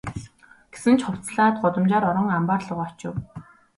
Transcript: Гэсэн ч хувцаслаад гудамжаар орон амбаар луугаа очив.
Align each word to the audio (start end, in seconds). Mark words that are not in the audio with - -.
Гэсэн 0.73 0.93
ч 0.99 1.01
хувцаслаад 1.05 1.55
гудамжаар 1.61 2.03
орон 2.09 2.27
амбаар 2.37 2.61
луугаа 2.67 2.87
очив. 2.91 3.13